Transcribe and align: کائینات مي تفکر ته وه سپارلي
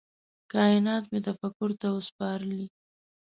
کائینات 0.51 1.03
مي 1.11 1.19
تفکر 1.27 1.69
ته 1.81 1.87
وه 1.93 2.01
سپارلي 2.09 2.65